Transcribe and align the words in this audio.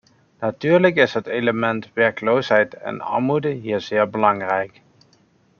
Natuurlijk 0.39 0.95
is 0.95 1.13
het 1.13 1.27
element 1.27 1.93
werkloosheid 1.93 2.73
en 2.73 3.01
armoede 3.01 3.49
hier 3.49 3.81
zeer 3.81 4.09
belangrijk. 4.09 4.81